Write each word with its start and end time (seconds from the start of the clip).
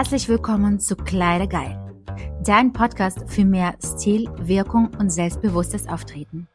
Herzlich 0.00 0.30
willkommen 0.30 0.80
zu 0.80 0.96
Kleidergeil, 0.96 1.78
dein 2.42 2.72
Podcast 2.72 3.18
für 3.26 3.44
mehr 3.44 3.74
Stil, 3.84 4.30
Wirkung 4.38 4.88
und 4.98 5.10
selbstbewusstes 5.10 5.86
Auftreten. 5.88 6.48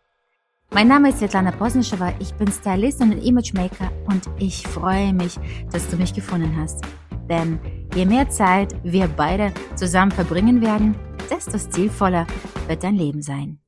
Mein 0.72 0.88
Name 0.88 1.10
ist 1.10 1.20
Svetlana 1.20 1.52
Posnischewa, 1.52 2.12
ich 2.18 2.34
bin 2.34 2.52
Stylist 2.52 3.02
und 3.02 3.12
Imagemaker 3.12 3.92
und 4.08 4.24
ich 4.40 4.68
freue 4.68 5.14
mich, 5.14 5.38
dass 5.72 5.88
du 5.90 5.96
mich 5.96 6.16
gefunden 6.16 6.58
hast. 6.58 6.84
Denn 7.30 7.60
je 7.94 8.08
mehr 8.08 8.28
Zeit 8.32 8.76
wir 8.84 9.08
beide 9.08 9.54
zusammen 9.76 10.12
verbringen 10.12 10.64
werden, 10.64 10.96
desto 11.30 11.60
stilvoller 11.60 12.26
wird 12.68 12.84
dein 12.84 12.96
Leben 12.96 13.22
sein. 13.22 13.60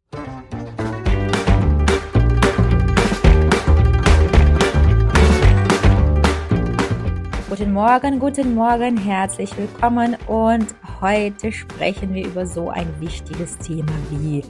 Guten 7.57 7.73
Morgen, 7.73 8.19
guten 8.19 8.53
Morgen, 8.53 8.97
herzlich 8.97 9.57
willkommen 9.57 10.15
und 10.27 10.75
heute 11.01 11.51
sprechen 11.51 12.13
wir 12.13 12.23
über 12.27 12.45
so 12.45 12.69
ein 12.69 13.01
wichtiges 13.01 13.57
Thema 13.57 13.93
wie 14.11 14.43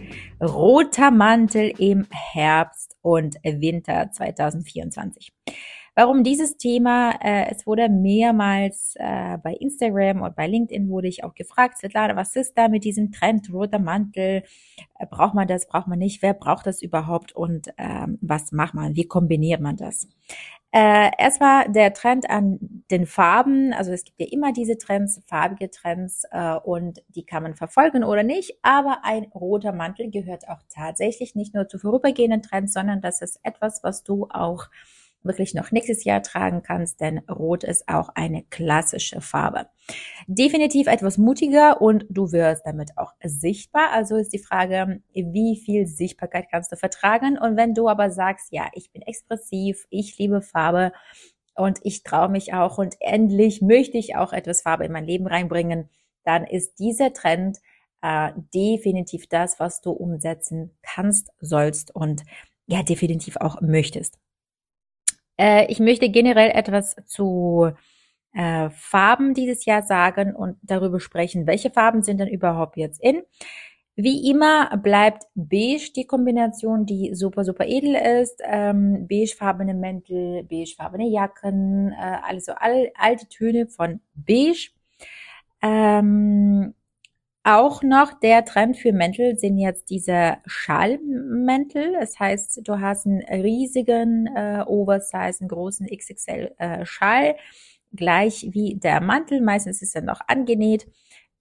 roter 0.44 1.10
Mantel 1.10 1.72
im 1.78 2.06
Herbst 2.12 2.98
und 3.02 3.38
Winter 3.44 4.12
2024. 4.12 5.32
Warum 6.00 6.24
dieses 6.24 6.58
Thema? 6.58 7.10
Äh, 7.24 7.50
es 7.50 7.66
wurde 7.66 7.90
mehrmals 7.90 8.94
äh, 9.00 9.40
bei 9.42 9.54
Instagram 9.54 10.22
und 10.22 10.36
bei 10.36 10.46
LinkedIn 10.46 10.90
wurde 10.90 11.08
ich 11.08 11.24
auch 11.24 11.34
gefragt, 11.34 11.80
Svetlana, 11.80 12.16
was 12.16 12.36
ist 12.36 12.56
da 12.56 12.68
mit 12.68 12.84
diesem 12.84 13.12
Trend 13.12 13.52
roter 13.52 13.80
Mantel? 13.80 14.44
Äh, 15.00 15.08
braucht 15.10 15.34
man 15.34 15.48
das? 15.48 15.68
Braucht 15.68 15.88
man 15.88 15.98
nicht? 15.98 16.22
Wer 16.22 16.36
braucht 16.36 16.68
das 16.68 16.84
überhaupt? 16.84 17.32
Und 17.36 17.70
ähm, 17.80 18.20
was 18.22 18.52
macht 18.52 18.76
man? 18.76 18.96
Wie 18.96 19.08
kombiniert 19.08 19.60
man 19.60 19.76
das? 19.76 20.08
Äh, 20.72 21.10
erstmal 21.18 21.72
der 21.72 21.92
Trend 21.94 22.30
an 22.30 22.60
den 22.92 23.08
Farben. 23.08 23.74
Also 23.74 23.92
es 23.92 24.04
gibt 24.04 24.20
ja 24.20 24.28
immer 24.30 24.54
diese 24.54 24.78
Trends, 24.78 25.24
farbige 25.26 25.72
Trends 25.72 26.26
äh, 26.30 26.58
und 26.64 27.02
die 27.08 27.26
kann 27.26 27.42
man 27.42 27.56
verfolgen 27.56 28.04
oder 28.04 28.22
nicht. 28.22 28.60
Aber 28.62 29.00
ein 29.02 29.32
roter 29.34 29.72
Mantel 29.72 30.12
gehört 30.12 30.48
auch 30.48 30.62
tatsächlich 30.70 31.34
nicht 31.34 31.56
nur 31.56 31.68
zu 31.68 31.80
vorübergehenden 31.80 32.44
Trends, 32.44 32.74
sondern 32.74 33.02
das 33.02 33.24
ist 33.24 33.40
etwas, 33.42 33.84
was 33.84 34.04
du 34.04 34.28
auch 34.30 34.68
wirklich 35.28 35.54
noch 35.54 35.72
nächstes 35.72 36.04
Jahr 36.04 36.22
tragen 36.24 36.64
kannst, 36.64 37.00
denn 37.02 37.20
Rot 37.30 37.64
ist 37.64 37.88
auch 37.88 38.10
eine 38.16 38.44
klassische 38.44 39.22
Farbe. 39.22 39.68
Definitiv 40.28 40.88
etwas 40.88 41.18
mutiger 41.18 41.82
und 41.82 42.06
du 42.10 42.32
wirst 42.32 42.66
damit 42.66 42.98
auch 42.98 43.14
sichtbar. 43.24 43.92
Also 43.92 44.16
ist 44.18 44.34
die 44.34 44.40
Frage, 44.40 45.02
wie 45.14 45.62
viel 45.64 45.88
Sichtbarkeit 45.88 46.48
kannst 46.52 46.72
du 46.72 46.76
vertragen? 46.76 47.38
Und 47.38 47.58
wenn 47.58 47.74
du 47.74 47.88
aber 47.88 48.12
sagst, 48.12 48.52
ja, 48.52 48.68
ich 48.74 48.92
bin 48.92 49.02
expressiv, 49.02 49.86
ich 49.90 50.18
liebe 50.18 50.42
Farbe 50.42 50.92
und 51.56 51.80
ich 51.84 52.04
traue 52.04 52.30
mich 52.30 52.54
auch 52.54 52.78
und 52.78 52.96
endlich 53.00 53.62
möchte 53.62 53.98
ich 53.98 54.16
auch 54.16 54.34
etwas 54.34 54.62
Farbe 54.62 54.86
in 54.86 54.92
mein 54.92 55.06
Leben 55.06 55.28
reinbringen, 55.28 55.90
dann 56.24 56.46
ist 56.46 56.80
dieser 56.80 57.14
Trend 57.14 57.60
äh, 58.02 58.32
definitiv 58.54 59.28
das, 59.28 59.60
was 59.60 59.82
du 59.82 59.92
umsetzen 59.92 60.78
kannst, 60.82 61.32
sollst 61.40 61.96
und 61.96 62.24
ja, 62.68 62.84
definitiv 62.84 63.38
auch 63.38 63.62
möchtest. 63.62 64.20
Äh, 65.38 65.72
ich 65.72 65.80
möchte 65.80 66.10
generell 66.10 66.52
etwas 66.52 66.96
zu 67.06 67.72
äh, 68.34 68.70
Farben 68.70 69.34
dieses 69.34 69.66
Jahr 69.66 69.84
sagen 69.84 70.36
und 70.36 70.58
darüber 70.62 71.00
sprechen, 71.00 71.48
welche 71.48 71.72
Farben 71.72 72.04
sind 72.04 72.20
denn 72.20 72.28
überhaupt 72.28 72.78
jetzt 72.78 73.02
in. 73.02 73.24
Wie 74.00 74.30
immer 74.30 74.78
bleibt 74.78 75.24
beige 75.34 75.92
die 75.96 76.06
Kombination, 76.06 76.86
die 76.86 77.16
super, 77.16 77.44
super 77.44 77.66
edel 77.66 77.96
ist. 77.96 78.44
Ähm, 78.46 79.08
beigefarbene 79.08 79.74
Mäntel, 79.74 80.44
beigefarbene 80.44 81.10
Jacken, 81.10 81.94
äh, 81.94 82.18
also 82.22 82.52
all, 82.56 82.92
alte 82.96 83.28
Töne 83.28 83.66
von 83.66 84.00
beige. 84.14 84.70
Ähm, 85.64 86.76
auch 87.48 87.82
noch 87.82 88.20
der 88.20 88.44
Trend 88.44 88.76
für 88.76 88.92
Mäntel 88.92 89.38
sind 89.38 89.58
jetzt 89.58 89.90
diese 89.90 90.36
Schallmäntel. 90.46 91.94
Das 91.98 92.20
heißt, 92.20 92.68
du 92.68 92.82
hast 92.82 93.06
einen 93.08 93.22
riesigen 93.22 94.28
äh, 94.36 94.66
Oversize, 94.68 95.40
einen 95.40 95.48
großen 95.48 95.88
XXL 95.88 96.54
äh, 96.58 96.86
Schall, 96.86 97.38
gleich 97.94 98.50
wie 98.52 98.76
der 98.76 99.00
Mantel. 99.00 99.40
Meistens 99.40 99.82
ist 99.82 99.96
er 99.96 100.02
noch 100.02 100.20
angenäht. 100.28 100.88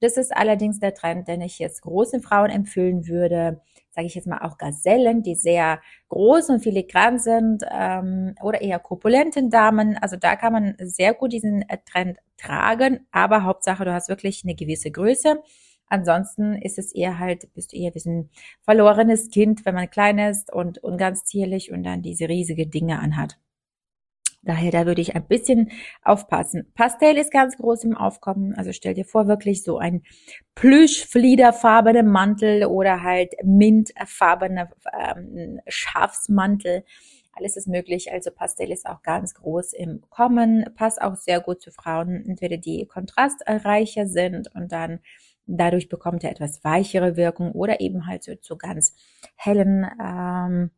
Das 0.00 0.16
ist 0.16 0.34
allerdings 0.37 0.78
der 0.78 0.95
Trend, 0.95 1.27
den 1.27 1.41
ich 1.41 1.59
jetzt 1.59 1.83
großen 1.83 2.22
Frauen 2.22 2.50
empfehlen 2.50 3.09
würde. 3.09 3.61
Sage 3.91 4.06
ich 4.06 4.15
jetzt 4.15 4.28
mal 4.28 4.47
auch 4.47 4.59
Gazellen, 4.59 5.25
die 5.25 5.34
sehr 5.34 5.81
groß 6.11 6.50
und 6.50 6.61
filigran 6.62 7.19
sind 7.19 7.65
ähm, 7.69 8.37
oder 8.43 8.61
eher 8.61 8.78
korpulenten 8.78 9.50
Damen. 9.50 9.99
Also 10.00 10.16
da 10.16 10.37
kann 10.37 10.53
man 10.53 10.77
sehr 10.78 11.15
gut 11.15 11.33
diesen 11.33 11.62
äh, 11.62 11.78
Trend 11.84 12.19
tragen, 12.37 13.09
aber 13.11 13.43
Hauptsache, 13.43 13.84
du 13.84 13.93
hast 13.93 14.09
wirklich 14.09 14.45
eine 14.45 14.55
gewisse 14.55 14.93
Größe. 14.93 15.43
Ansonsten 15.88 16.54
ist 16.54 16.78
es 16.78 16.92
eher 16.92 17.19
halt, 17.19 17.52
bist 17.54 17.72
du 17.72 17.76
eher 17.76 17.94
wie 17.94 18.08
ein 18.08 18.30
verlorenes 18.62 19.30
Kind, 19.30 19.64
wenn 19.64 19.74
man 19.74 19.91
klein 19.91 20.19
ist 20.19 20.52
und, 20.52 20.78
und 20.78 20.98
ganz 20.98 21.24
zierlich 21.24 21.70
und 21.70 21.84
dann 21.84 22.02
diese 22.02 22.28
riesige 22.28 22.66
Dinge 22.66 22.98
anhat. 22.98 23.38
Daher, 24.47 24.70
da 24.70 24.86
würde 24.86 25.00
ich 25.00 25.16
ein 25.16 25.26
bisschen 25.26 25.72
aufpassen. 26.02 26.70
Pastell 26.74 27.16
ist 27.19 27.32
ganz 27.32 27.56
groß 27.56 27.82
im 27.82 27.97
Aufkommen. 27.97 28.54
Also 28.54 28.72
stell 28.72 28.94
dir 28.94 29.04
vor, 29.04 29.26
wirklich 29.26 29.64
so 29.64 29.78
ein 29.78 30.02
plüschfliederfarbene 30.54 32.04
Mantel 32.04 32.64
oder 32.66 33.03
halt 33.03 33.34
mintfarbene 33.42 34.70
ähm, 34.97 35.60
Schafsmantel. 35.66 36.84
Alles 37.32 37.56
ist 37.56 37.66
möglich. 37.66 38.12
Also 38.12 38.30
Pastell 38.30 38.70
ist 38.70 38.86
auch 38.86 39.03
ganz 39.03 39.34
groß 39.34 39.72
im 39.72 40.03
Kommen. 40.10 40.64
Passt 40.76 41.03
auch 41.03 41.16
sehr 41.16 41.41
gut 41.41 41.60
zu 41.60 41.72
Frauen, 41.72 42.24
entweder 42.24 42.56
die 42.56 42.86
kontrastreicher 42.86 44.06
sind 44.06 44.54
und 44.54 44.70
dann 44.70 45.00
Dadurch 45.47 45.89
bekommt 45.89 46.25
er 46.25 46.31
etwas 46.31 46.65
weichere 46.65 47.17
Wirkung 47.17 47.53
oder 47.53 47.81
eben 47.81 48.07
halt 48.07 48.25
so 48.25 48.34
zu 48.37 48.57
ganz 48.57 48.95
hellen, 49.37 49.87
ähm, 50.03 50.71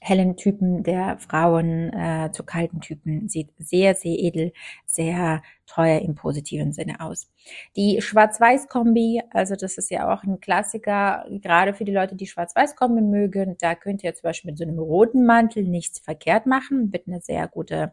hellen 0.00 0.36
Typen 0.36 0.82
der 0.82 1.18
Frauen, 1.18 1.92
äh, 1.92 2.30
zu 2.32 2.44
kalten 2.44 2.80
Typen. 2.80 3.28
Sieht 3.28 3.50
sehr, 3.58 3.94
sehr 3.94 4.18
edel, 4.18 4.52
sehr 4.86 5.42
teuer 5.66 6.00
im 6.00 6.14
positiven 6.14 6.72
Sinne 6.72 7.00
aus. 7.00 7.30
Die 7.76 8.02
Schwarz-Weiß-Kombi, 8.02 9.22
also 9.30 9.56
das 9.56 9.78
ist 9.78 9.90
ja 9.90 10.12
auch 10.12 10.22
ein 10.22 10.40
Klassiker, 10.40 11.24
gerade 11.30 11.72
für 11.74 11.84
die 11.84 11.92
Leute, 11.92 12.16
die 12.16 12.26
Schwarz-Weiß-Kombi 12.26 13.00
mögen. 13.00 13.56
Da 13.60 13.74
könnt 13.74 14.04
ihr 14.04 14.14
zum 14.14 14.24
Beispiel 14.24 14.50
mit 14.50 14.58
so 14.58 14.64
einem 14.64 14.78
roten 14.78 15.24
Mantel 15.24 15.64
nichts 15.64 15.98
verkehrt 16.00 16.46
machen. 16.46 16.92
Wird 16.92 17.08
eine 17.08 17.20
sehr 17.20 17.48
gute 17.48 17.92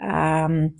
ähm, 0.00 0.76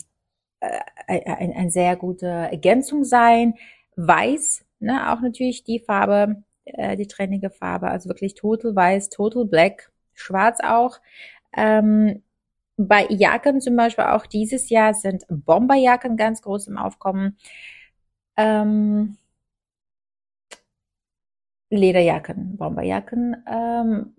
äh, 1.06 1.20
ein, 1.24 1.52
ein 1.52 1.70
sehr 1.70 1.96
gute 1.96 2.26
Ergänzung 2.26 3.04
sein. 3.04 3.54
Weiß, 3.96 4.64
ne, 4.80 5.12
auch 5.12 5.20
natürlich 5.20 5.64
die 5.64 5.80
Farbe, 5.80 6.42
äh, 6.64 6.96
die 6.96 7.06
trennige 7.06 7.50
Farbe, 7.50 7.88
also 7.88 8.08
wirklich 8.08 8.34
total 8.34 8.74
weiß, 8.76 9.10
total 9.10 9.46
black, 9.46 9.90
schwarz 10.14 10.60
auch. 10.62 11.00
Ähm, 11.56 12.22
bei 12.76 13.06
Jacken 13.08 13.60
zum 13.60 13.76
Beispiel 13.76 14.04
auch 14.04 14.26
dieses 14.26 14.68
Jahr 14.70 14.94
sind 14.94 15.24
Bomberjacken 15.28 16.16
ganz 16.16 16.42
groß 16.42 16.68
im 16.68 16.78
Aufkommen. 16.78 17.38
Ähm, 18.36 19.16
Lederjacken, 21.70 22.56
Bomberjacken. 22.56 23.36
Ähm, 23.48 24.14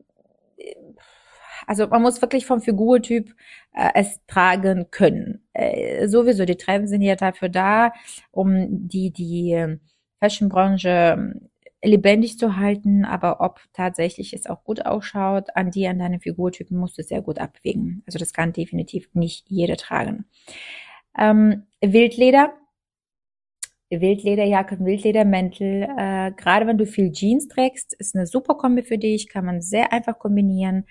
also 1.68 1.86
man 1.88 2.02
muss 2.02 2.22
wirklich 2.22 2.46
vom 2.46 2.62
Figurtyp 2.62 3.36
äh, 3.74 3.90
es 3.94 4.20
tragen 4.26 4.90
können. 4.90 5.46
Äh, 5.54 6.08
sowieso, 6.08 6.46
die 6.46 6.56
Trends 6.56 6.90
sind 6.90 7.02
ja 7.02 7.16
dafür 7.16 7.50
da, 7.50 7.94
um 8.32 8.88
die, 8.88 9.12
die 9.12 9.78
Fashionbranche 10.20 11.16
ähm, 11.18 11.50
lebendig 11.84 12.40
zu 12.40 12.58
halten, 12.58 13.06
aber 13.06 13.42
ob 13.42 13.60
tatsächlich 13.74 14.34
es 14.34 14.48
auch 14.48 14.64
gut 14.64 14.86
ausschaut, 14.86 15.56
an 15.56 15.70
die, 15.70 15.88
an 15.88 16.00
deine 16.00 16.20
Figurtypen 16.20 16.78
musst 16.78 16.98
du 16.98 17.04
sehr 17.04 17.22
gut 17.22 17.38
abwägen. 17.38 18.02
Also 18.08 18.18
das 18.18 18.34
kann 18.34 18.54
definitiv 18.54 19.10
nicht 19.14 19.46
jeder 19.50 19.78
tragen. 19.78 20.26
Ähm, 21.18 21.64
Wildleder, 21.82 22.54
Wildlederjacke, 23.90 24.80
Wildledermäntel, 24.80 25.84
äh, 25.84 26.32
gerade 26.32 26.66
wenn 26.66 26.78
du 26.78 26.86
viel 26.86 27.12
Jeans 27.12 27.48
trägst, 27.48 27.94
ist 27.94 28.16
eine 28.16 28.26
super 28.26 28.56
Kombi 28.56 28.84
für 28.84 28.98
dich, 28.98 29.30
kann 29.30 29.46
man 29.46 29.62
sehr 29.62 29.94
einfach 29.94 30.18
kombinieren. 30.18 30.86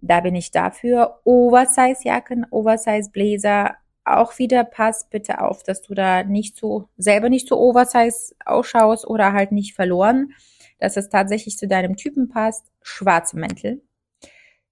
Da 0.00 0.20
bin 0.20 0.34
ich 0.34 0.50
dafür. 0.50 1.20
Oversize-Jacken, 1.24 2.46
Oversize-Bläser, 2.50 3.76
auch 4.04 4.38
wieder 4.38 4.64
pass 4.64 5.08
bitte 5.10 5.40
auf, 5.42 5.62
dass 5.62 5.82
du 5.82 5.94
da 5.94 6.24
nicht 6.24 6.56
so, 6.56 6.88
selber 6.96 7.28
nicht 7.28 7.48
so 7.48 7.58
Oversize 7.58 8.34
ausschaust 8.44 9.06
oder 9.06 9.32
halt 9.32 9.52
nicht 9.52 9.74
verloren, 9.74 10.32
dass 10.78 10.96
es 10.96 11.08
tatsächlich 11.08 11.58
zu 11.58 11.68
deinem 11.68 11.96
Typen 11.96 12.28
passt. 12.28 12.64
Schwarze 12.82 13.38
Mäntel. 13.38 13.82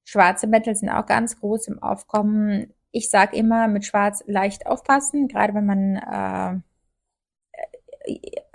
Schwarze 0.05 0.47
Mäntel 0.47 0.75
sind 0.75 0.89
auch 0.89 1.07
ganz 1.07 1.39
groß 1.41 1.69
im 1.69 1.83
Aufkommen. 1.83 2.73
Ich 2.93 3.11
sag 3.11 3.35
immer, 3.35 3.69
mit 3.69 3.85
Schwarz 3.85 4.23
leicht 4.27 4.67
aufpassen, 4.67 5.29
gerade 5.29 5.53
wenn 5.55 5.67
man 5.67 5.97
äh, 5.97 6.61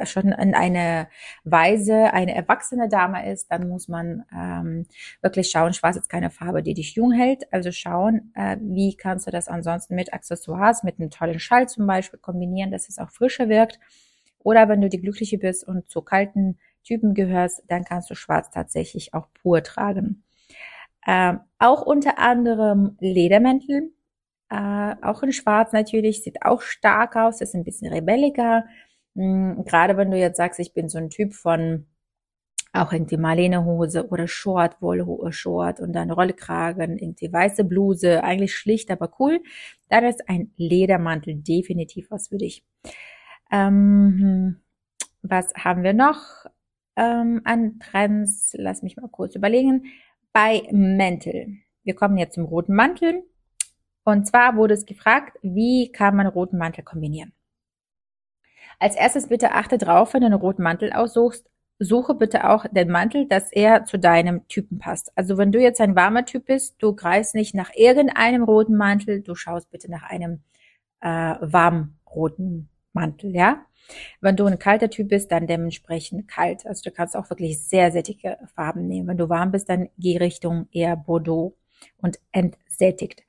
schon 0.04 0.32
in 0.32 0.54
eine 0.54 1.08
Weise 1.44 2.14
eine 2.14 2.36
erwachsene 2.36 2.90
Dame 2.90 3.32
ist, 3.32 3.52
dann 3.52 3.68
muss 3.68 3.88
man 3.88 4.26
ähm, 4.34 4.86
wirklich 5.22 5.50
schauen, 5.50 5.74
schwarz 5.74 5.96
ist 5.96 6.10
keine 6.10 6.30
Farbe, 6.30 6.64
die 6.64 6.74
dich 6.74 6.96
jung 6.96 7.12
hält. 7.12 7.52
Also 7.54 7.72
schauen, 7.72 8.32
äh, 8.36 8.58
wie 8.62 8.96
kannst 8.96 9.28
du 9.28 9.32
das 9.32 9.48
ansonsten 9.48 9.96
mit 9.96 10.14
Accessoires, 10.14 10.84
mit 10.84 11.00
einem 11.00 11.10
tollen 11.10 11.40
Schall 11.40 11.68
zum 11.68 11.88
Beispiel 11.88 12.20
kombinieren, 12.20 12.72
dass 12.72 12.90
es 12.90 12.98
auch 12.98 13.10
frischer 13.10 13.50
wirkt. 13.50 13.80
Oder 14.40 14.70
wenn 14.70 14.82
du 14.82 14.90
die 14.90 15.02
Glückliche 15.02 15.38
bist 15.38 15.68
und 15.68 15.90
zu 15.90 16.02
kalten 16.02 16.58
Typen 16.84 17.14
gehörst, 17.14 17.64
dann 17.68 17.84
kannst 17.84 18.10
du 18.10 18.16
schwarz 18.16 18.50
tatsächlich 18.50 19.14
auch 19.14 19.28
pur 19.34 19.64
tragen. 19.64 20.24
Ähm, 21.08 21.40
auch 21.60 21.82
unter 21.82 22.20
anderem 22.20 22.98
Ledermäntel, 23.00 23.92
äh, 24.50 24.96
auch 25.02 25.24
in 25.24 25.32
Schwarz 25.32 25.72
natürlich, 25.74 26.24
sieht 26.24 26.44
auch 26.44 26.62
stark 26.62 27.16
aus, 27.16 27.42
ist 27.42 27.56
ein 27.56 27.64
bisschen 27.64 27.92
rebelliger. 27.92 28.66
Mhm, 29.16 29.64
Gerade 29.66 29.98
wenn 29.98 30.12
du 30.12 30.18
jetzt 30.18 30.38
sagst, 30.38 30.60
ich 30.60 30.74
bin 30.74 30.90
so 30.90 30.98
ein 30.98 31.10
Typ 31.10 31.34
von 31.34 31.86
auch 32.74 32.94
irgendwie 32.94 33.18
Marlene-Hose 33.18 34.08
oder 34.10 34.28
Short, 34.28 34.82
Woll-Short 34.82 35.80
und 35.82 35.94
dann 35.94 36.10
Rollkragen, 36.12 36.98
irgendwie 36.98 37.32
weiße 37.32 37.66
Bluse, 37.66 38.24
eigentlich 38.24 38.56
schlicht, 38.56 38.92
aber 38.92 39.12
cool. 39.20 39.42
Dann 39.90 40.06
ist 40.06 40.30
ein 40.30 40.54
Ledermantel 40.56 41.36
definitiv 41.36 42.10
was 42.12 42.30
für 42.30 42.38
dich. 42.38 42.66
Ähm, 43.52 44.62
was 45.22 45.54
haben 45.56 45.84
wir 45.84 45.94
noch 45.94 46.46
ähm, 46.96 47.42
an 47.44 47.80
Trends? 47.80 48.54
Lass 48.58 48.84
mich 48.84 48.96
mal 48.96 49.10
kurz 49.10 49.36
überlegen. 49.36 49.86
Bei 50.32 50.64
Mäntel. 50.72 51.58
Wir 51.84 51.96
kommen 51.96 52.18
jetzt 52.18 52.36
zum 52.36 52.46
roten 52.46 52.74
Mantel. 52.74 53.24
Und 54.04 54.28
zwar 54.28 54.56
wurde 54.56 54.74
es 54.76 54.86
gefragt, 54.86 55.38
wie 55.42 55.92
kann 55.92 56.16
man 56.16 56.28
roten 56.28 56.58
Mantel 56.58 56.84
kombinieren? 56.84 57.34
Als 58.82 58.96
erstes 58.96 59.28
bitte 59.28 59.52
achte 59.52 59.78
drauf, 59.78 60.16
wenn 60.16 60.22
du 60.22 60.26
einen 60.26 60.40
roten 60.40 60.64
Mantel 60.64 60.92
aussuchst, 60.92 61.46
suche 61.78 62.16
bitte 62.16 62.50
auch 62.50 62.66
den 62.72 62.90
Mantel, 62.90 63.28
dass 63.28 63.52
er 63.52 63.86
zu 63.86 64.00
deinem 64.00 64.48
Typen 64.48 64.80
passt. 64.80 65.12
Also 65.16 65.38
wenn 65.38 65.52
du 65.52 65.60
jetzt 65.62 65.80
ein 65.80 65.96
warmer 65.96 66.26
Typ 66.26 66.48
bist, 66.48 66.78
du 66.80 66.96
greifst 66.96 67.36
nicht 67.36 67.54
nach 67.54 67.70
irgendeinem 67.76 68.42
roten 68.42 68.76
Mantel, 68.76 69.22
du 69.22 69.36
schaust 69.36 69.70
bitte 69.70 69.92
nach 69.92 70.02
einem 70.02 70.42
äh, 71.00 71.36
warm 71.42 72.00
roten 72.10 72.70
Mantel, 72.92 73.36
ja. 73.36 73.64
Wenn 74.20 74.36
du 74.36 74.46
ein 74.48 74.58
kalter 74.58 74.90
Typ 74.90 75.10
bist, 75.10 75.32
dann 75.32 75.46
dementsprechend 75.46 76.28
kalt. 76.28 76.66
Also 76.66 76.82
du 76.84 76.92
kannst 76.92 77.16
auch 77.16 77.30
wirklich 77.30 77.62
sehr 77.64 77.92
sättige 77.92 78.40
Farben 78.56 78.88
nehmen. 78.88 79.08
Wenn 79.08 79.18
du 79.18 79.30
warm 79.30 79.52
bist, 79.52 79.70
dann 79.70 79.90
geh 80.00 80.18
Richtung 80.18 80.68
eher 80.72 80.96
Bordeaux 80.96 81.56
und 81.98 82.20
entsättigt. 82.32 83.22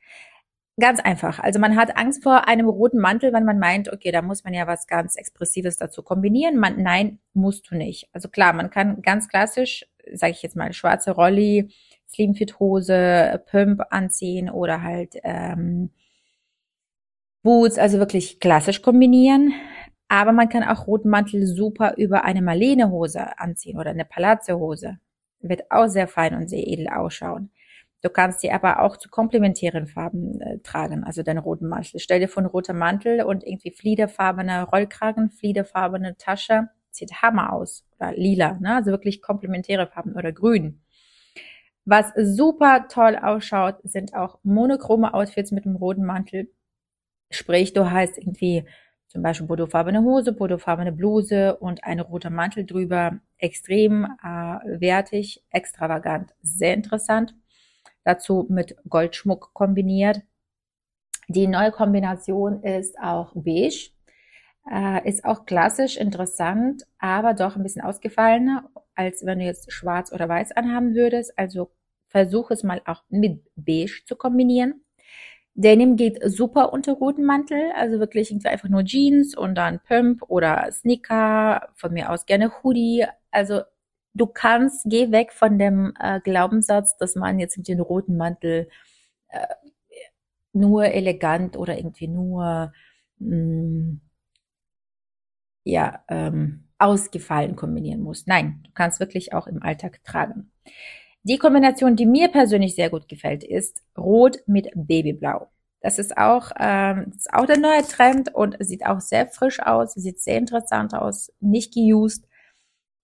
Ganz 0.81 1.01
einfach. 1.01 1.39
Also 1.39 1.59
man 1.61 1.77
hat 1.77 1.99
Angst 1.99 2.23
vor 2.23 2.49
einem 2.49 2.67
roten 2.67 2.99
Mantel, 2.99 3.33
wenn 3.35 3.45
man 3.45 3.59
meint, 3.59 3.93
okay, 3.93 4.11
da 4.11 4.23
muss 4.23 4.43
man 4.43 4.55
ja 4.55 4.67
was 4.67 4.87
ganz 4.87 5.17
Expressives 5.17 5.77
dazu 5.77 6.03
kombinieren. 6.03 6.57
Man, 6.59 6.83
nein, 6.83 7.19
musst 7.35 7.71
du 7.71 7.77
nicht. 7.77 8.09
Also 8.13 8.29
klar, 8.31 8.55
man 8.55 8.71
kann 8.71 9.03
ganz 9.03 9.29
klassisch, 9.29 9.85
sage 10.15 10.33
ich 10.33 10.43
jetzt 10.43 10.57
mal, 10.57 10.73
schwarze 10.73 11.11
Rolli, 11.11 11.69
Slimfit 12.09 12.59
Hose, 12.59 13.43
Pump 13.51 13.83
anziehen 13.91 14.49
oder 14.49 14.83
halt 14.83 15.17
ähm, 15.25 15.91
Boots, 17.43 17.79
also 17.79 17.99
wirklich 17.99 18.41
klassisch 18.41 18.83
kombinieren. 18.83 19.53
Aber 20.09 20.33
man 20.33 20.49
kann 20.49 20.63
auch 20.63 20.87
roten 20.87 21.09
Mantel 21.11 21.47
super 21.47 21.95
über 21.97 22.25
eine 22.25 22.43
Marlene 22.43 22.91
Hose 22.91 23.39
anziehen 23.39 23.79
oder 23.79 23.91
eine 23.91 24.05
Palazzo 24.05 24.59
Hose. 24.59 24.99
Wird 25.41 25.71
auch 25.71 25.89
sehr 25.89 26.09
fein 26.09 26.35
und 26.35 26.49
sehr 26.49 26.67
edel 26.67 26.89
ausschauen. 26.89 27.51
Du 28.03 28.11
kannst 28.11 28.41
sie 28.41 28.51
aber 28.51 28.83
auch 28.83 28.97
zu 28.97 29.09
komplementären 29.09 29.87
Farben 29.87 30.41
äh, 30.41 30.59
tragen, 30.59 31.05
also 31.05 31.23
deinen 31.23 31.39
roten 31.39 31.69
Mantel. 31.69 32.01
Stell 32.01 32.19
dir 32.19 32.29
vor, 32.29 32.43
ein 32.43 32.47
roter 32.47 32.75
Mantel 32.75 33.23
und 33.23 33.45
irgendwie 33.45 33.71
fliederfarbene 33.71 34.65
Rollkragen, 34.65 35.31
fliederfarbene 35.31 36.17
Tasche. 36.17 36.69
Sieht 36.91 37.23
Hammer 37.23 37.53
aus. 37.53 37.87
Oder 37.99 38.13
lila, 38.13 38.59
ne? 38.61 38.75
also 38.75 38.91
wirklich 38.91 39.23
komplementäre 39.23 39.87
Farben 39.87 40.15
oder 40.15 40.33
grün. 40.33 40.83
Was 41.85 42.13
super 42.17 42.87
toll 42.89 43.17
ausschaut, 43.17 43.77
sind 43.85 44.15
auch 44.15 44.41
monochrome 44.43 45.15
Outfits 45.15 45.53
mit 45.53 45.65
dem 45.65 45.77
roten 45.77 46.05
Mantel. 46.05 46.51
Sprich, 47.31 47.73
du 47.73 47.91
hast 47.91 48.19
irgendwie 48.19 48.65
zum 49.07 49.23
Beispiel 49.23 49.47
bordeauxfarbene 49.47 50.03
Hose, 50.03 50.33
bordeauxfarbene 50.33 50.93
Bluse 50.93 51.57
und 51.57 51.85
ein 51.85 52.01
roter 52.01 52.31
Mantel 52.31 52.67
drüber. 52.67 53.21
Extrem 53.39 54.05
äh, 54.23 54.81
wertig, 54.81 55.45
extravagant, 55.51 56.33
sehr 56.43 56.75
interessant 56.75 57.35
dazu 58.05 58.47
mit 58.49 58.77
Goldschmuck 58.89 59.53
kombiniert. 59.55 60.23
Die 61.29 61.47
neue 61.47 61.71
Kombination 61.71 62.63
ist 62.63 62.99
auch 62.99 63.33
beige, 63.35 63.91
äh, 64.71 65.09
ist 65.09 65.25
auch 65.25 65.47
klassisch 65.47 65.97
interessant, 65.97 66.85
aber 66.99 67.35
doch 67.35 67.57
ein 67.57 67.63
bisschen 67.63 67.83
ausgefallener, 67.83 68.69
als 68.95 69.25
wenn 69.25 69.39
du 69.39 69.45
jetzt 69.45 69.73
schwarz 69.73 70.13
oder 70.13 70.29
weiß 70.29 70.53
anhaben 70.53 70.95
würdest. 70.95 71.39
Also 71.39 71.71
versuch 72.09 72.51
es 72.51 72.63
mal 72.63 72.83
auch 72.87 73.03
mit 73.09 73.43
beige 73.57 74.03
zu 74.05 74.17
kombinieren. 74.17 74.85
Denim 75.55 75.97
geht 75.97 76.19
super 76.25 76.73
unter 76.73 76.95
roten 76.95 77.25
Mantel, 77.25 77.73
also 77.77 77.99
wirklich 77.99 78.31
irgendwie 78.31 78.49
einfach 78.49 78.69
nur 78.71 78.85
Jeans 78.85 79.37
und 79.37 79.55
dann 79.55 79.81
Pump 79.81 80.23
oder 80.29 80.71
Sneaker, 80.73 81.69
von 81.75 81.93
mir 81.93 82.11
aus 82.11 82.25
gerne 82.27 82.51
Hoodie. 82.63 83.05
Also 83.31 83.63
du 84.14 84.26
kannst, 84.26 84.87
geh 84.88 85.11
weg 85.11 85.32
von 85.32 85.59
dem 85.59 85.94
äh, 85.99 86.20
Glaubenssatz, 86.20 86.97
dass 86.97 87.14
man 87.14 87.38
jetzt 87.38 87.56
mit 87.56 87.69
dem 87.69 87.81
roten 87.81 88.17
Mantel 88.17 88.69
äh, 89.29 89.47
nur 90.53 90.85
elegant 90.87 91.56
oder 91.56 91.76
irgendwie 91.76 92.09
nur 92.09 92.73
mh, 93.19 93.37
mm, 93.37 94.00
ja 95.64 96.05
ähm, 96.09 96.69
ausgefallen 96.79 97.56
kombinieren 97.56 98.03
muss. 98.03 98.26
Nein, 98.26 98.61
du 98.64 98.70
kannst 98.75 99.00
wirklich 99.00 99.32
auch 99.32 99.47
im 99.47 99.62
Alltag 99.62 100.03
tragen. 100.05 100.50
Die 101.23 101.38
Kombination, 101.38 101.94
die 101.94 102.06
mir 102.06 102.29
persönlich 102.29 102.75
sehr 102.75 102.91
gut 102.91 103.08
gefällt, 103.08 103.44
ist 103.44 103.82
Rot 103.97 104.38
mit 104.47 104.70
Babyblau. 104.75 105.49
Das 105.81 105.99
ist 105.99 106.17
auch, 106.17 106.50
ähm, 106.58 107.12
ist 107.17 107.32
auch 107.32 107.47
der 107.47 107.58
neue 107.58 107.82
Trend 107.82 108.35
und 108.35 108.56
sieht 108.61 108.85
auch 108.87 109.00
sehr 109.00 109.29
frisch 109.29 109.61
aus, 109.61 109.94
sieht 109.94 110.20
sehr 110.20 110.38
interessant 110.38 110.94
aus, 110.94 111.32
nicht 111.41 111.75
geused. 111.75 112.26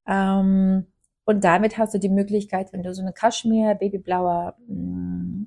Ähm, 0.07 0.87
und 1.29 1.45
damit 1.45 1.77
hast 1.77 1.93
du 1.93 1.99
die 1.99 2.09
Möglichkeit, 2.09 2.73
wenn 2.73 2.83
du 2.83 2.95
so 2.95 3.03
eine 3.03 3.13
Kaschmir, 3.13 3.75
babyblauer 3.75 4.57
mm, 4.67 5.43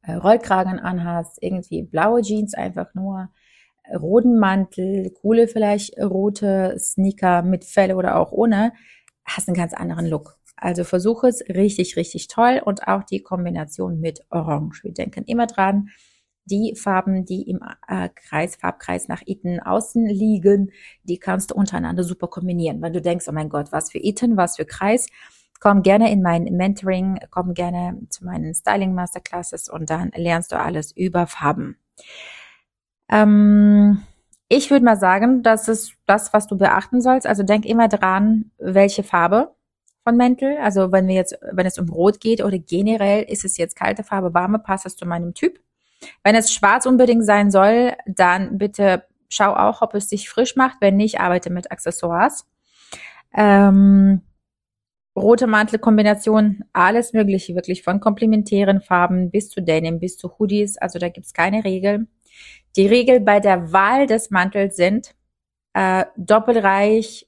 äh, 0.00 0.14
Rollkragen 0.14 0.78
anhast, 0.78 1.36
irgendwie 1.42 1.82
blaue 1.82 2.22
Jeans 2.22 2.54
einfach 2.54 2.94
nur, 2.94 3.28
roten 3.94 4.38
Mantel, 4.38 5.10
coole 5.10 5.46
vielleicht 5.46 5.98
rote 5.98 6.74
Sneaker 6.78 7.42
mit 7.42 7.66
Felle 7.66 7.96
oder 7.96 8.18
auch 8.18 8.32
ohne, 8.32 8.72
hast 9.26 9.46
einen 9.46 9.58
ganz 9.58 9.74
anderen 9.74 10.06
Look. 10.06 10.38
Also 10.56 10.84
versuche 10.84 11.28
es 11.28 11.42
richtig, 11.46 11.98
richtig 11.98 12.28
toll 12.28 12.62
und 12.64 12.88
auch 12.88 13.04
die 13.04 13.22
Kombination 13.22 14.00
mit 14.00 14.24
Orange. 14.30 14.84
Wir 14.84 14.94
denken 14.94 15.24
immer 15.24 15.48
dran, 15.48 15.90
die 16.44 16.74
Farben, 16.76 17.24
die 17.24 17.42
im 17.48 17.60
äh, 17.86 18.08
Kreis, 18.14 18.56
Farbkreis 18.56 19.08
nach 19.08 19.22
Iten 19.24 19.60
außen 19.60 20.06
liegen, 20.06 20.72
die 21.04 21.18
kannst 21.18 21.50
du 21.50 21.54
untereinander 21.54 22.02
super 22.02 22.28
kombinieren. 22.28 22.82
Wenn 22.82 22.92
du 22.92 23.00
denkst, 23.00 23.26
oh 23.28 23.32
mein 23.32 23.48
Gott, 23.48 23.72
was 23.72 23.92
für 23.92 23.98
Iten, 23.98 24.36
was 24.36 24.56
für 24.56 24.64
Kreis, 24.64 25.06
komm 25.60 25.82
gerne 25.82 26.10
in 26.10 26.22
mein 26.22 26.44
Mentoring, 26.44 27.20
komm 27.30 27.54
gerne 27.54 28.00
zu 28.08 28.24
meinen 28.24 28.54
Styling 28.54 28.94
Masterclasses 28.94 29.68
und 29.68 29.90
dann 29.90 30.10
lernst 30.16 30.52
du 30.52 30.58
alles 30.58 30.92
über 30.96 31.26
Farben. 31.26 31.76
Ähm, 33.10 34.02
ich 34.48 34.70
würde 34.70 34.84
mal 34.84 34.96
sagen, 34.96 35.42
das 35.42 35.68
ist 35.68 35.94
das, 36.06 36.32
was 36.32 36.46
du 36.46 36.56
beachten 36.56 37.00
sollst. 37.00 37.26
Also 37.26 37.42
denk 37.42 37.64
immer 37.66 37.88
dran, 37.88 38.50
welche 38.58 39.02
Farbe 39.04 39.54
von 40.02 40.16
Mäntel. 40.16 40.56
Also 40.58 40.92
wenn 40.92 41.06
wir 41.06 41.14
jetzt, 41.14 41.38
wenn 41.52 41.66
es 41.66 41.78
um 41.78 41.88
Rot 41.88 42.20
geht 42.20 42.42
oder 42.42 42.58
generell 42.58 43.22
ist 43.22 43.44
es 43.44 43.56
jetzt 43.58 43.76
kalte 43.76 44.02
Farbe, 44.02 44.34
warme, 44.34 44.58
passt 44.58 44.86
es 44.86 44.96
zu 44.96 45.06
meinem 45.06 45.34
Typ. 45.34 45.60
Wenn 46.22 46.34
es 46.34 46.52
schwarz 46.52 46.86
unbedingt 46.86 47.24
sein 47.24 47.50
soll, 47.50 47.94
dann 48.06 48.58
bitte 48.58 49.04
schau 49.28 49.54
auch, 49.54 49.82
ob 49.82 49.94
es 49.94 50.08
dich 50.08 50.28
frisch 50.28 50.56
macht. 50.56 50.78
Wenn 50.80 50.96
nicht, 50.96 51.20
arbeite 51.20 51.50
mit 51.50 51.70
Accessoires. 51.70 52.46
Ähm, 53.34 54.22
rote 55.16 55.46
Mantelkombination, 55.46 56.64
alles 56.72 57.12
mögliche, 57.12 57.54
wirklich 57.54 57.82
von 57.82 58.00
komplementären 58.00 58.80
Farben 58.80 59.30
bis 59.30 59.50
zu 59.50 59.60
Denim, 59.60 60.00
bis 60.00 60.16
zu 60.16 60.38
Hoodies. 60.38 60.78
Also 60.78 60.98
da 60.98 61.08
gibt's 61.08 61.32
keine 61.32 61.64
Regel. 61.64 62.06
Die 62.76 62.86
Regel 62.86 63.20
bei 63.20 63.40
der 63.40 63.72
Wahl 63.72 64.06
des 64.06 64.30
Mantels 64.30 64.76
sind 64.76 65.14
äh, 65.74 66.04
doppelreich 66.16 67.26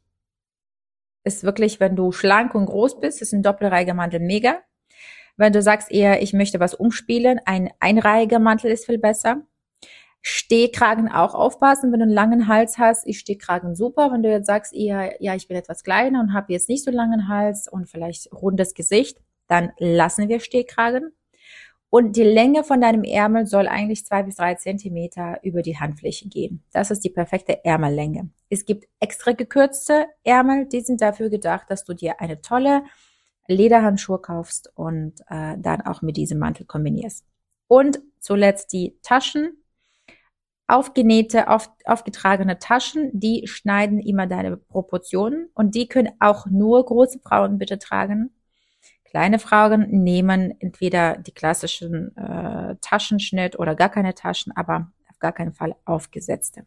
ist 1.25 1.45
wirklich, 1.45 1.79
wenn 1.81 1.97
du 1.97 2.13
schlank 2.13 2.55
und 2.55 2.67
groß 2.67 3.01
bist, 3.01 3.23
ist 3.23 3.33
ein 3.33 3.43
doppelreiger 3.43 3.95
Mantel 3.95 4.21
mega. 4.21 4.61
Wenn 5.37 5.53
du 5.53 5.63
sagst 5.63 5.91
eher, 5.91 6.23
ich 6.23 6.33
möchte 6.33 6.61
was 6.61 6.75
umspielen, 6.75 7.41
ein 7.45 7.71
einreihiger 7.81 8.39
Mantel 8.39 8.71
ist 8.71 8.87
viel 8.87 8.99
besser. 8.99 9.43
Stehkragen 10.21 11.11
auch 11.11 11.35
aufpassen, 11.35 11.91
wenn 11.91 11.99
du 11.99 12.05
einen 12.05 12.15
langen 12.15 12.47
Hals 12.47 12.79
hast, 12.79 13.07
ist 13.07 13.19
Stehkragen 13.19 13.75
super. 13.75 14.13
Wenn 14.13 14.23
du 14.23 14.31
jetzt 14.31 14.47
sagst 14.47 14.73
eher, 14.73 15.21
ja, 15.21 15.35
ich 15.35 15.49
bin 15.49 15.57
etwas 15.57 15.83
kleiner 15.83 16.21
und 16.21 16.33
habe 16.33 16.53
jetzt 16.53 16.69
nicht 16.69 16.85
so 16.85 16.93
langen 16.93 17.27
Hals 17.29 17.67
und 17.67 17.89
vielleicht 17.89 18.33
rundes 18.33 18.75
Gesicht, 18.75 19.19
dann 19.49 19.73
lassen 19.79 20.29
wir 20.29 20.39
Stehkragen. 20.39 21.13
Und 21.91 22.17
die 22.17 22.23
Länge 22.23 22.65
von 22.65 22.81
deinem 22.81 23.05
Ärmel 23.05 23.47
soll 23.47 23.69
eigentlich 23.69 24.07
zwei 24.07 24.23
bis 24.23 24.37
drei 24.37 24.55
Zentimeter 24.55 25.41
über 25.43 25.61
die 25.61 25.79
Handfläche 25.79 26.29
gehen. 26.29 26.63
Das 26.73 26.91
ist 26.91 27.05
die 27.05 27.11
perfekte 27.11 27.65
Ärmellänge. 27.65 28.31
Es 28.49 28.65
gibt 28.65 28.87
extra 28.99 29.33
gekürzte 29.33 30.07
Ärmel, 30.25 30.67
die 30.67 30.81
sind 30.81 31.03
dafür 31.03 31.29
gedacht, 31.29 31.69
dass 31.69 31.85
du 31.85 31.93
dir 31.93 32.19
eine 32.21 32.41
tolle 32.41 32.85
Lederhandschuhe 33.47 34.19
kaufst 34.19 34.71
und 34.75 35.21
äh, 35.29 35.57
dann 35.59 35.83
auch 35.83 36.03
mit 36.03 36.17
diesem 36.17 36.39
Mantel 36.39 36.67
kombinierst. 36.67 37.25
Und 37.67 38.01
zuletzt 38.21 38.73
die 38.73 38.99
Taschen. 39.03 39.59
Aufgenähte, 40.69 41.49
auf, 41.49 41.71
aufgetragene 41.85 42.59
Taschen, 42.59 43.11
die 43.13 43.47
schneiden 43.47 44.01
immer 44.01 44.27
deine 44.27 44.57
Proportionen 44.57 45.51
und 45.55 45.75
die 45.75 45.87
können 45.87 46.13
auch 46.19 46.47
nur 46.47 46.87
große 46.87 47.19
Frauen 47.19 47.59
bitte 47.59 47.79
tragen. 47.79 48.31
Kleine 49.05 49.39
Frauen 49.39 49.91
nehmen 49.91 50.59
entweder 50.61 51.19
die 51.19 51.33
klassischen 51.33 52.17
äh, 52.17 52.77
Taschenschnitt 52.81 53.59
oder 53.59 53.75
gar 53.75 53.91
keine 53.91 54.15
Taschen, 54.15 54.57
aber 54.57 54.91
auf 55.11 55.19
gar 55.19 55.33
keinen 55.33 55.53
Fall 55.53 55.75
aufgesetzte. 55.85 56.65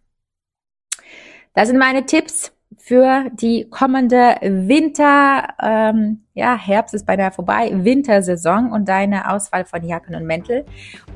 Das 1.55 1.69
sind 1.69 1.79
meine 1.79 2.05
Tipps 2.05 2.54
für 2.77 3.29
die 3.31 3.67
kommende 3.69 4.35
Winter, 4.41 5.47
ähm, 5.61 6.21
ja, 6.33 6.57
Herbst 6.57 6.93
ist 6.93 7.05
beinahe 7.05 7.31
vorbei, 7.31 7.71
Wintersaison 7.73 8.71
und 8.71 8.87
deine 8.87 9.31
Auswahl 9.31 9.65
von 9.65 9.83
Jacken 9.83 10.15
und 10.15 10.25
Mäntel. 10.25 10.65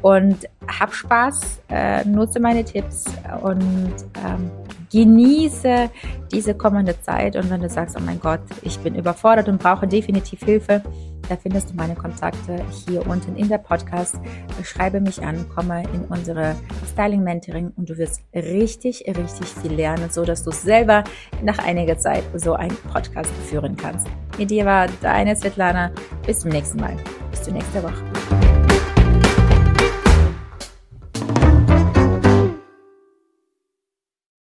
Und 0.02 0.48
hab 0.68 0.94
Spaß, 0.94 1.62
äh, 1.70 2.06
nutze 2.06 2.40
meine 2.40 2.64
Tipps 2.64 3.06
und 3.42 3.94
ähm, 4.26 4.52
genieße 4.92 5.90
diese 6.32 6.56
kommende 6.56 7.00
Zeit. 7.02 7.36
Und 7.36 7.50
wenn 7.50 7.62
du 7.62 7.70
sagst, 7.70 7.96
oh 8.00 8.04
mein 8.04 8.20
Gott, 8.20 8.42
ich 8.64 8.80
bin 8.80 8.96
überfordert 8.96 9.48
und 9.48 9.62
brauche 9.62 9.88
definitiv 9.88 10.44
Hilfe, 10.44 10.82
da 11.30 11.38
findest 11.38 11.70
du 11.70 11.76
meine 11.76 11.96
Kontakte 11.96 12.64
hier 12.86 13.06
unten 13.08 13.36
in 13.36 13.48
der 13.48 13.60
Podcast. 13.60 14.16
Schreibe 14.64 15.00
mich 15.00 15.24
an, 15.24 15.48
komme 15.56 15.84
in 15.94 16.02
unsere 16.06 16.56
Styling 16.92 17.24
Mentoring 17.24 17.72
und 17.78 17.90
du 17.90 17.98
wirst 17.98 18.22
richtig, 18.34 19.06
richtig 19.08 19.48
viel 19.48 19.74
lernen, 19.74 20.10
so 20.10 20.26
dass 20.26 20.44
du 20.44 20.52
selber 20.52 21.04
nach 21.44 21.60
einiger 21.60 21.98
Zeit 21.98 22.24
so 22.36 22.54
einen 22.54 22.76
Podcast 22.92 23.32
führen 23.48 23.78
kannst. 23.78 24.08
Mit 24.38 24.52
dir 24.52 24.66
war 24.66 24.88
deine 25.02 25.36
Svetlana. 25.36 25.92
Bis 26.26 26.40
zum 26.40 26.52
nächsten 26.52 26.80
Mal. 26.80 26.98
Bis 27.32 27.44
zur 27.44 27.54
nächsten 27.54 27.84
Woche. 27.84 28.49